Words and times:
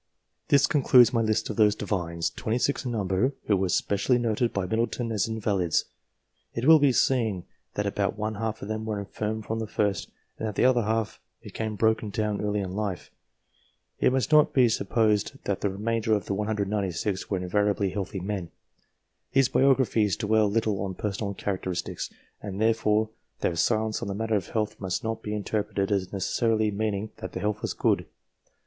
This 0.47 0.65
concludes 0.65 1.13
my 1.13 1.21
list 1.21 1.51
of 1.51 1.57
those 1.57 1.75
Divines, 1.75 2.31
26 2.31 2.85
in 2.85 2.91
number, 2.93 3.33
who 3.45 3.55
were 3.55 3.69
specially 3.69 4.17
noted 4.17 4.51
by 4.51 4.65
Middleton 4.65 5.11
as 5.11 5.27
invalids. 5.27 5.85
It 6.55 6.65
will 6.65 6.79
be 6.79 6.91
seen 6.91 7.43
that 7.75 7.85
about 7.85 8.17
one 8.17 8.33
half 8.33 8.63
of 8.63 8.67
them 8.67 8.83
were 8.83 8.97
infirm 8.97 9.43
from 9.43 9.59
the 9.59 9.67
first, 9.67 10.09
and 10.39 10.47
that 10.47 10.55
the 10.55 10.65
other 10.65 10.81
half 10.81 11.19
became 11.43 11.75
broken 11.75 12.09
down 12.09 12.41
early 12.41 12.61
in 12.61 12.71
life. 12.71 13.11
It 13.99 14.11
must 14.11 14.31
not 14.31 14.53
be 14.53 14.69
supposed 14.69 15.33
that 15.43 15.61
the 15.61 15.69
remainder 15.69 16.15
of 16.15 16.25
the 16.25 16.33
196 16.33 17.29
were 17.29 17.37
invariably 17.37 17.91
healthy 17.91 18.19
men. 18.21 18.49
These 19.33 19.49
biographies 19.49 20.17
dwell 20.17 20.49
little 20.49 20.81
on 20.81 20.95
personal 20.95 21.35
characteristics, 21.35 22.09
and 22.41 22.59
therefore 22.59 23.11
their 23.41 23.55
silence 23.55 24.01
on 24.01 24.07
the 24.07 24.15
matter 24.15 24.33
of 24.35 24.47
health 24.47 24.79
must 24.79 25.03
not 25.03 25.21
be 25.21 25.35
interpreted 25.35 25.91
as 25.91 26.07
neces 26.07 26.23
sarily 26.41 26.73
meaning 26.75 27.11
that 27.17 27.33
the 27.33 27.39
health 27.39 27.61
was 27.61 27.73
good. 27.75 28.07